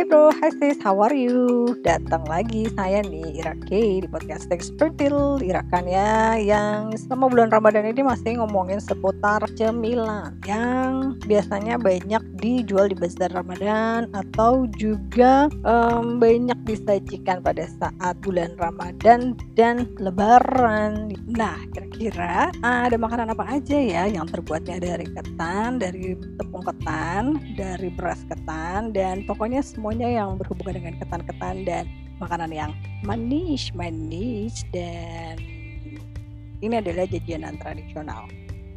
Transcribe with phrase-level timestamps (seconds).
[0.00, 1.76] Hai bro, hai sis, how are you?
[1.84, 7.84] Datang lagi saya nih Ira K di podcast Expertil Irakan ya yang selama bulan Ramadan
[7.84, 16.16] ini masih ngomongin seputar cemilan yang biasanya banyak dijual di bazar Ramadan atau juga um,
[16.16, 21.12] banyak disajikan pada saat bulan Ramadan dan Lebaran.
[21.28, 27.92] Nah, kira-kira ada makanan apa aja ya yang terbuatnya dari ketan, dari tepung ketan, dari
[27.92, 31.84] beras ketan dan pokoknya semuanya yang berhubungan dengan ketan-ketan dan
[32.22, 32.70] makanan yang
[33.02, 35.34] manis manis dan
[36.62, 38.30] ini adalah jajanan tradisional.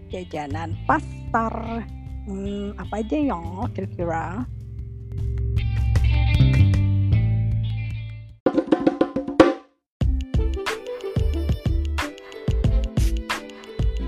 [0.09, 1.85] Jajanan pasar.
[2.25, 3.45] Hmm, apa aja yang
[3.77, 4.41] kira-kira?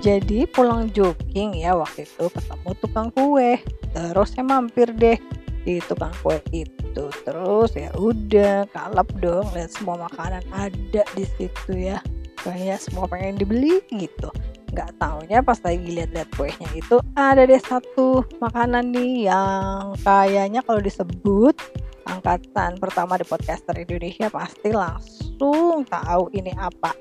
[0.02, 3.62] Jadi pulang jogging ya waktu itu ketemu tukang kue.
[3.94, 5.35] Terus saya mampir deh
[5.66, 7.04] di tukang kue itu.
[7.26, 11.98] Terus ya udah kalap dong lihat semua makanan ada di situ ya.
[12.38, 14.30] Kayak semua pengen dibeli gitu.
[14.70, 20.78] Nggak taunya pas lagi lihat-lihat kuenya itu ada deh satu makanan nih yang kayaknya kalau
[20.78, 21.58] disebut
[22.06, 26.94] angkatan pertama di podcaster Indonesia pasti langsung tahu ini apa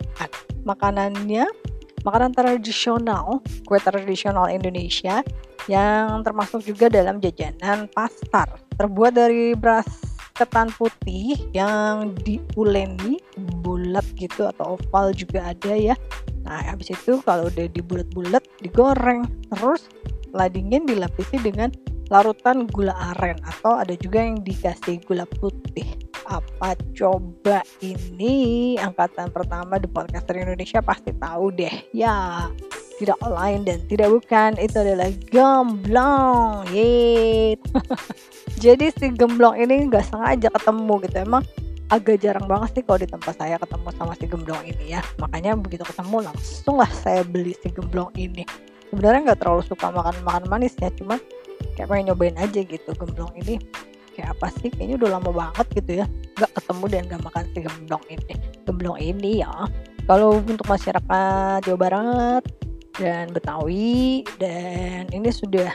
[0.66, 1.46] makanannya
[2.02, 5.22] makanan tradisional kue tradisional Indonesia
[5.66, 8.48] yang termasuk juga dalam jajanan pasar.
[8.76, 9.88] Terbuat dari beras
[10.36, 13.24] ketan putih yang diuleni
[13.64, 15.96] bulat gitu atau oval juga ada ya.
[16.44, 19.88] Nah, habis itu kalau udah dibulat-bulat digoreng, terus
[20.28, 21.72] setelah dingin dilapisi dengan
[22.14, 25.88] larutan gula aren atau ada juga yang dikasih gula putih.
[26.26, 31.74] Apa coba ini angkatan pertama di podcaster Indonesia pasti tahu deh.
[31.94, 32.50] Ya,
[32.96, 36.64] tidak lain dan tidak bukan itu adalah gemblong.
[36.72, 37.60] Yeay.
[38.64, 41.18] jadi si gemblong ini nggak sengaja ketemu gitu.
[41.28, 41.44] Emang
[41.92, 45.02] agak jarang banget sih kalau di tempat saya ketemu sama si gemblong ini ya.
[45.20, 48.48] Makanya begitu ketemu langsung lah saya beli si gemblong ini.
[48.90, 51.20] Sebenarnya nggak terlalu suka makan makan manis ya cuman
[51.76, 53.60] kayak pengen nyobain aja gitu gemblong ini.
[54.16, 54.72] Kayak apa sih?
[54.72, 56.06] Kayaknya udah lama banget gitu ya
[56.36, 58.34] nggak ketemu dan nggak makan si gemblong ini.
[58.64, 59.52] Gemblong ini ya
[60.06, 62.65] kalau untuk masyarakat Jawa Barat
[63.00, 65.70] dan Betawi dan ini sudah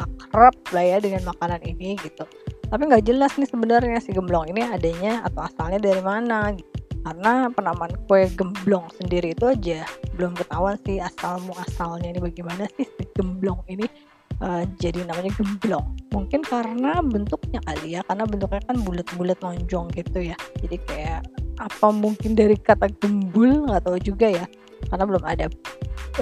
[0.00, 2.24] akrab lah ya dengan makanan ini gitu.
[2.72, 6.68] Tapi nggak jelas nih sebenarnya si gemblong ini adanya atau asalnya dari mana gitu.
[7.02, 9.82] karena penamaan kue gemblong sendiri itu aja
[10.14, 13.90] belum ketahuan sih asal muasalnya ini bagaimana sih si gemblong ini
[14.38, 15.82] uh, jadi namanya gemblong.
[16.14, 20.36] Mungkin karena bentuknya kali ya karena bentuknya kan bulat-bulat lonjong gitu ya.
[20.62, 21.26] Jadi kayak
[21.58, 24.46] apa mungkin dari kata gembul nggak tahu juga ya
[24.90, 25.46] karena belum ada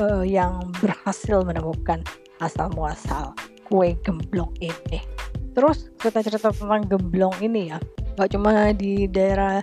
[0.00, 2.04] uh, yang berhasil menemukan
[2.40, 3.36] asal muasal
[3.68, 5.00] kue gemblong ini.
[5.54, 7.78] Terus cerita-cerita tentang gemblong ini ya,
[8.16, 9.62] nggak cuma di daerah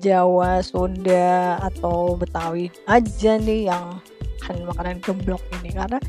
[0.00, 4.00] Jawa, Sunda atau Betawi aja nih yang
[4.42, 6.00] kan makanan gemblong ini karena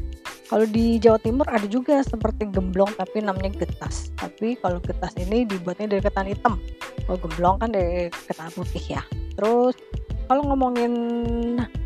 [0.48, 4.14] kalau di Jawa Timur ada juga seperti gemblong tapi namanya getas.
[4.14, 6.62] Tapi kalau getas ini dibuatnya dari ketan hitam.
[7.10, 9.02] Kalau gemblong kan dari ketan putih ya.
[9.34, 9.74] Terus
[10.30, 10.94] kalau ngomongin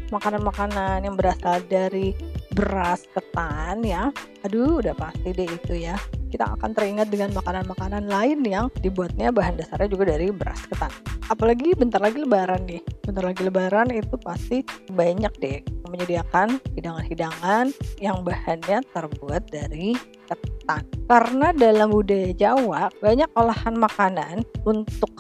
[0.09, 2.15] makanan-makanan yang berasal dari
[2.57, 4.09] beras ketan ya.
[4.47, 5.95] Aduh udah pasti deh itu ya.
[6.27, 10.91] Kita akan teringat dengan makanan-makanan lain yang dibuatnya bahan dasarnya juga dari beras ketan.
[11.27, 12.81] Apalagi bentar lagi lebaran nih.
[13.05, 17.71] Bentar lagi lebaran itu pasti banyak deh menyediakan hidangan-hidangan
[18.03, 19.95] yang bahannya terbuat dari
[20.27, 20.83] ketan.
[21.07, 25.11] Karena dalam budaya Jawa banyak olahan makanan untuk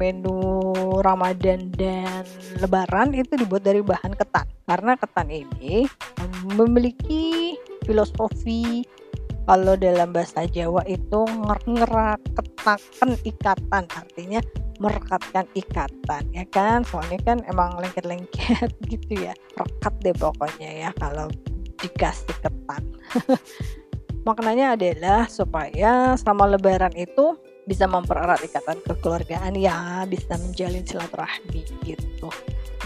[0.00, 0.72] menu
[1.04, 2.24] Ramadan dan
[2.56, 4.48] Lebaran itu dibuat dari bahan ketan.
[4.64, 5.84] Karena ketan ini
[6.56, 8.80] memiliki filosofi
[9.44, 11.28] kalau dalam bahasa Jawa itu
[11.68, 14.40] ngeraketakan ikatan artinya
[14.80, 16.80] merekatkan ikatan ya kan?
[16.88, 21.28] Soalnya kan emang lengket-lengket gitu ya rekat deh pokoknya ya kalau
[21.84, 22.82] dikasih ketan.
[24.28, 32.28] Maknanya adalah supaya selama lebaran itu bisa mempererat ikatan kekeluargaan ya bisa menjalin silaturahmi gitu.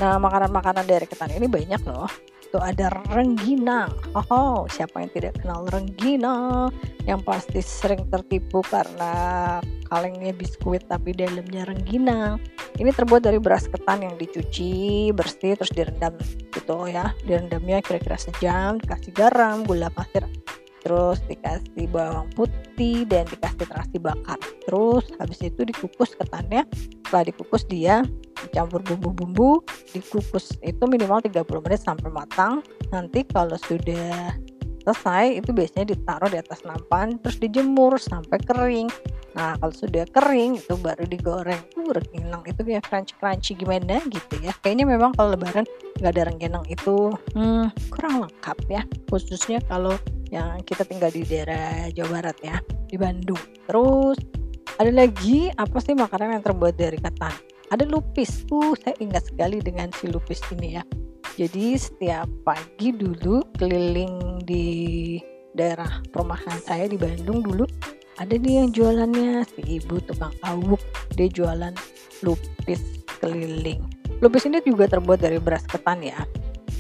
[0.03, 2.11] Nah makanan-makanan dari ketan ini banyak loh.
[2.43, 3.91] Itu ada rengginang.
[4.15, 6.71] Oh siapa yang tidak kenal rengginang?
[7.07, 9.59] Yang pasti sering tertipu karena
[9.91, 12.39] kalengnya biskuit tapi dalamnya rengginang.
[12.75, 16.15] Ini terbuat dari beras ketan yang dicuci bersih terus direndam
[16.51, 17.15] gitu ya.
[17.23, 20.27] Direndamnya kira-kira sejam dikasih garam gula pasir
[20.85, 24.37] terus dikasih bawang putih dan dikasih terasi bakar.
[24.69, 26.69] Terus habis itu dikukus ketannya.
[27.09, 28.05] Setelah dikukus dia
[28.45, 29.65] dicampur bumbu-bumbu
[29.97, 32.61] dikukus itu minimal 30 menit sampai matang.
[32.93, 34.37] Nanti kalau sudah
[34.85, 38.93] selesai itu biasanya ditaruh di atas nampan terus dijemur sampai kering.
[39.33, 41.65] Nah kalau sudah kering itu baru digoreng.
[41.81, 42.45] Uh rengginang.
[42.45, 44.53] Itu ya crunchy crunchy gimana gitu ya.
[44.61, 45.65] Kayaknya memang kalau lebaran
[45.99, 47.09] nggak ada rengginang itu.
[47.33, 49.97] Hmm, kurang lengkap ya khususnya kalau
[50.35, 52.59] yang kita tinggal di daerah Jawa Barat ya
[52.91, 53.39] di Bandung.
[53.71, 54.19] Terus
[54.83, 57.31] ada lagi apa sih makanan yang terbuat dari ketan?
[57.71, 58.43] Ada lupis.
[58.51, 60.83] Uh saya ingat sekali dengan si lupis ini ya.
[61.39, 64.67] Jadi setiap pagi dulu keliling di
[65.55, 67.67] daerah perumahan saya di Bandung dulu
[68.19, 70.83] ada nih yang jualannya si ibu tukang awuk.
[71.15, 71.75] Dia jualan
[72.23, 72.83] lupis
[73.23, 73.83] keliling.
[74.23, 76.23] Lupis ini juga terbuat dari beras ketan ya.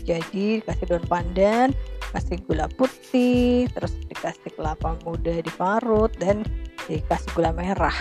[0.05, 1.73] Jadi kasih daun pandan
[2.15, 6.47] kasih gula putih terus dikasih kelapa muda diparut dan
[6.87, 7.95] dikasih gula merah.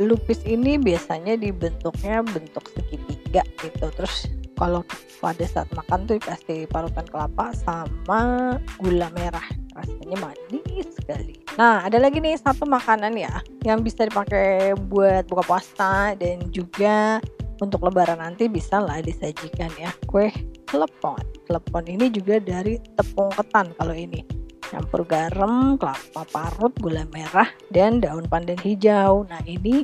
[0.00, 3.86] Lupis ini biasanya dibentuknya bentuk segitiga gitu.
[3.92, 4.80] Terus kalau
[5.20, 9.44] pada saat makan tuh dikasih parutan kelapa sama gula merah.
[9.76, 11.36] Rasanya manis sekali.
[11.60, 17.20] Nah ada lagi nih satu makanan ya yang bisa dipakai buat buka puasa dan juga
[17.58, 19.90] untuk lebaran nanti bisa lah disajikan ya.
[20.06, 20.30] Kue
[20.64, 24.20] klepon klepon ini juga dari tepung ketan kalau ini
[24.68, 29.24] campur garam, kelapa parut, gula merah, dan daun pandan hijau.
[29.24, 29.80] Nah ini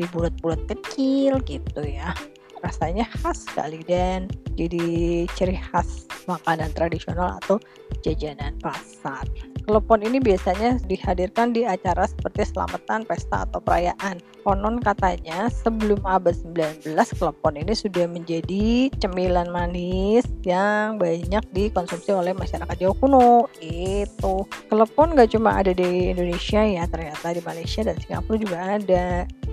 [0.00, 2.16] dibulat-bulat kecil gitu ya
[2.62, 7.58] rasanya khas sekali dan jadi ciri khas makanan tradisional atau
[8.06, 9.26] jajanan pasar.
[9.62, 14.18] Klepon ini biasanya dihadirkan di acara seperti selamatan, pesta, atau perayaan.
[14.42, 22.34] Konon katanya sebelum abad 19, klepon ini sudah menjadi cemilan manis yang banyak dikonsumsi oleh
[22.34, 23.46] masyarakat Jawa kuno.
[23.62, 24.42] Itu.
[24.66, 29.06] Klepon gak cuma ada di Indonesia ya, ternyata di Malaysia dan Singapura juga ada.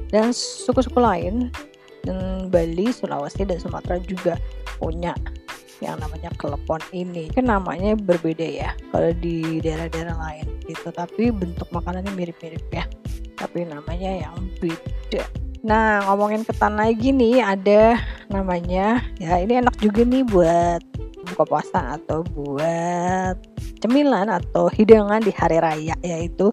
[0.09, 1.53] Dan suku-suku lain
[2.01, 4.41] dan Bali, Sulawesi dan Sumatera juga
[4.81, 5.13] punya
[5.79, 7.31] yang namanya kelepon ini.
[7.31, 10.91] Kan namanya berbeda ya kalau di daerah-daerah lain gitu.
[10.91, 12.85] Tapi bentuk makanannya mirip-mirip ya.
[13.39, 15.23] Tapi namanya yang beda.
[15.63, 17.99] Nah ngomongin ketan lagi nih ada
[18.31, 20.81] namanya ya ini enak juga nih buat
[21.35, 23.35] buka puasa atau buat
[23.83, 26.47] cemilan atau hidangan di hari raya yaitu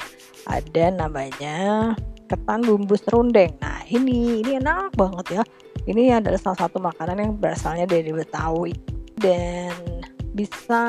[0.46, 1.94] ada namanya
[2.26, 3.54] ketan bumbu serundeng.
[3.62, 5.44] Nah ini ini enak banget ya.
[5.86, 9.72] Ini adalah salah satu makanan yang berasalnya dari Betawi dan
[10.36, 10.80] bisa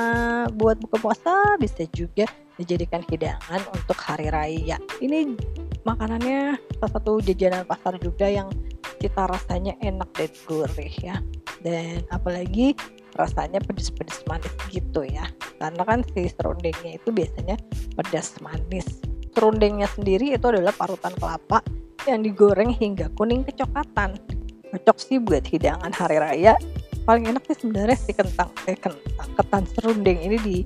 [0.59, 2.27] buat buka puasa bisa juga
[2.59, 4.75] dijadikan hidangan untuk hari raya.
[4.99, 5.37] Ini
[5.87, 8.51] makanannya salah satu jajanan pasar juga yang
[8.99, 11.15] cita rasanya enak dan gurih ya.
[11.63, 12.75] Dan apalagi
[13.15, 15.25] rasanya pedes-pedes manis gitu ya.
[15.57, 17.55] Karena kan si serundengnya itu biasanya
[17.95, 18.99] pedas manis.
[19.31, 21.61] Serundengnya sendiri itu adalah parutan kelapa
[22.09, 24.17] yang digoreng hingga kuning kecoklatan.
[24.73, 26.53] Cocok sih buat hidangan hari raya
[27.07, 30.57] paling enak sih sebenarnya si kentang eh kentang ketan serundeng ini di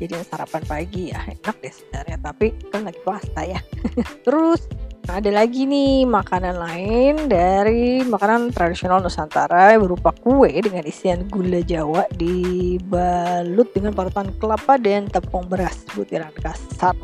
[0.00, 1.12] jadi sarapan pagi.
[1.12, 3.60] Ya enak deh sebenarnya tapi kan lagi puasa ya.
[4.24, 4.64] Terus
[5.12, 12.08] ada lagi nih makanan lain dari makanan tradisional Nusantara berupa kue dengan isian gula Jawa
[12.16, 16.96] dibalut dengan parutan kelapa dan tepung beras butiran kasar.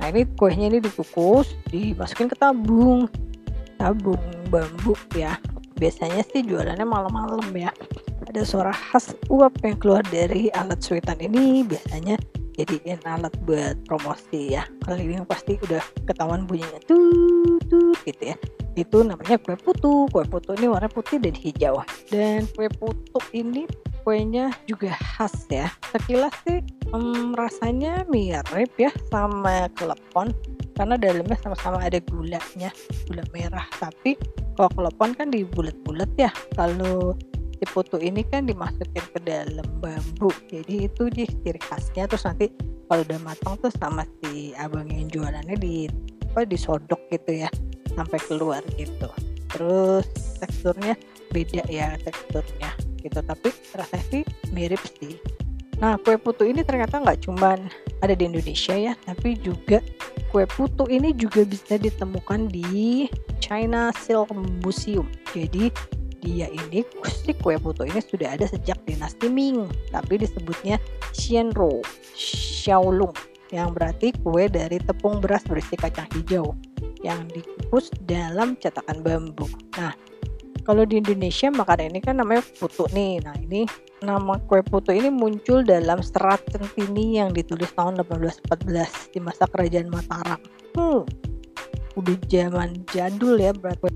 [0.00, 3.12] Nah ini kuenya ini dikukus, dimasukin ke tabung,
[3.76, 5.36] tabung bambu ya.
[5.76, 7.74] Biasanya sih jualannya malam-malam ya
[8.32, 12.16] ada suara khas uap yang keluar dari alat suitan ini biasanya
[12.56, 14.64] jadiin alat buat promosi ya.
[14.88, 18.36] Kali ini pasti udah ketahuan bunyinya tuh tuh gitu ya.
[18.72, 20.08] Itu namanya kue putu.
[20.08, 21.84] Kue putu ini warna putih dan hijau.
[22.08, 23.68] Dan kue putu ini
[24.00, 25.68] kuenya juga khas ya.
[25.92, 26.64] Sekilas sih
[26.96, 30.32] um, rasanya mirip ya sama klepon
[30.72, 32.72] karena dalamnya sama-sama ada gulanya
[33.04, 33.68] gula merah.
[33.76, 34.16] Tapi
[34.56, 36.32] kalau kelepon kan di bulat-bulat ya.
[36.56, 37.12] Kalau
[37.62, 40.34] si putu ini kan dimasukin ke dalam bambu.
[40.50, 42.10] Jadi itu sih ciri khasnya.
[42.10, 42.50] Terus nanti
[42.90, 45.86] kalau udah matang tuh sama si abang yang jualannya di
[46.34, 47.50] apa disodok gitu ya.
[47.94, 49.06] Sampai keluar gitu.
[49.54, 50.10] Terus
[50.42, 50.98] teksturnya
[51.30, 53.22] beda ya teksturnya gitu.
[53.22, 55.22] Tapi rasanya sih mirip sih.
[55.78, 57.70] Nah kue putu ini ternyata nggak cuman
[58.02, 59.78] ada di Indonesia ya tapi juga
[60.34, 63.06] kue putu ini juga bisa ditemukan di
[63.38, 64.34] China Silk
[64.66, 65.06] Museum.
[65.30, 65.70] Jadi
[66.22, 70.78] dia ini si kue putu ini sudah ada sejak dinasti Ming, tapi disebutnya
[71.10, 71.82] Xianro
[72.14, 73.12] Xiaolong
[73.52, 76.56] yang berarti kue dari tepung beras berisi kacang hijau
[77.02, 79.44] yang dikukus dalam cetakan bambu.
[79.76, 79.92] Nah,
[80.62, 83.18] kalau di Indonesia makanan ini kan namanya putu nih.
[83.26, 83.66] Nah, ini
[84.00, 89.90] nama kue putu ini muncul dalam serat centini yang ditulis tahun 1814 di masa kerajaan
[89.90, 90.40] Mataram.
[90.78, 91.02] Hmm,
[91.98, 93.88] udah zaman jadul ya berarti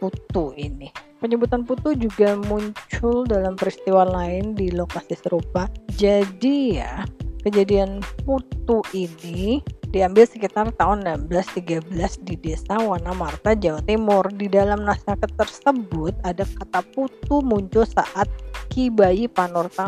[0.00, 0.88] putu ini.
[1.20, 5.68] Penyebutan putu juga muncul dalam peristiwa lain di lokasi serupa.
[5.96, 7.04] Jadi ya,
[7.46, 9.62] Kejadian putu ini
[9.94, 14.26] diambil sekitar tahun 1613 di desa Wanamarta, Jawa Timur.
[14.34, 18.26] Di dalam naskah tersebut ada kata putu muncul saat
[18.66, 19.86] Ki Bayi Panorta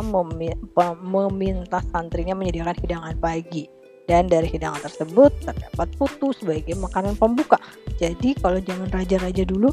[1.03, 3.67] meminta santrinya menyediakan hidangan pagi.
[4.09, 7.61] Dan dari hidangan tersebut terdapat putu sebagai makanan pembuka.
[8.01, 9.69] Jadi kalau zaman raja-raja dulu,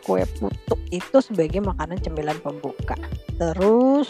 [0.00, 2.96] kue putu itu sebagai makanan cemilan pembuka.
[3.36, 4.08] Terus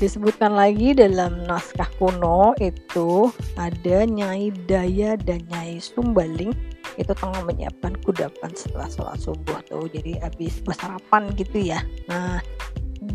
[0.00, 3.28] disebutkan lagi dalam naskah kuno itu
[3.60, 6.56] ada Nyai Daya dan Nyai Sumbaling
[6.96, 12.40] itu tengah menyiapkan kudapan setelah sholat subuh tuh jadi habis bersarapan gitu ya nah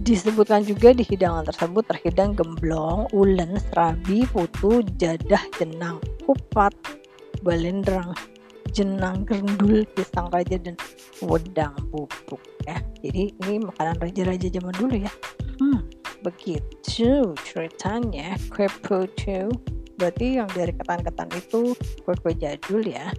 [0.06, 5.98] disebutkan juga di hidangan tersebut terhidang gemblong, ulen, serabi, putu, jadah, jenang,
[6.30, 6.72] kupat,
[7.42, 8.14] balendrang,
[8.70, 10.78] jenang gerendul, pisang raja dan
[11.26, 12.38] wedang bubuk
[12.70, 12.78] ya.
[13.02, 15.12] Jadi ini makanan raja-raja zaman dulu ya.
[15.58, 15.82] Hmm,
[16.22, 18.38] begitu ceritanya.
[18.54, 19.50] Kue putu
[19.98, 21.74] berarti yang dari ketan-ketan itu
[22.06, 23.10] kue-kue jadul ya.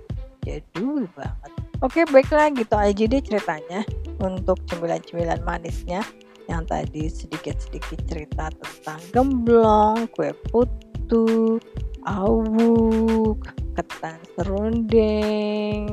[0.46, 1.50] Jadul banget.
[1.82, 3.82] Oke baiklah gitu aja deh ceritanya
[4.22, 6.00] untuk cemilan-cemilan manisnya
[6.46, 11.58] yang tadi sedikit-sedikit cerita tentang gemblong, kue putu,
[12.06, 13.42] awuk,
[13.74, 15.86] ketan serundeng,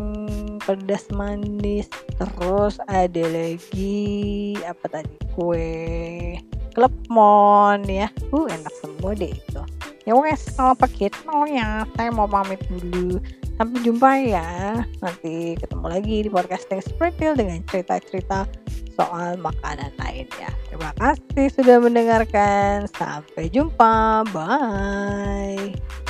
[0.64, 6.38] pedas manis, terus ada lagi apa tadi kue
[6.74, 8.10] klepon ya.
[8.34, 9.62] Uh enak semua deh itu.
[10.04, 13.22] Ya wes kalau begitu ya saya mau pamit dulu.
[13.56, 14.82] Sampai jumpa ya.
[15.00, 18.50] Nanti ketemu lagi di podcasting Sprinkle dengan cerita-cerita
[18.94, 20.50] soal makanan lainnya.
[20.70, 22.86] Terima kasih sudah mendengarkan.
[22.90, 24.26] Sampai jumpa.
[24.30, 26.03] Bye